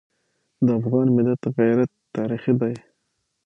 [0.65, 2.73] د افغان ملت غیرت تاریخي دی.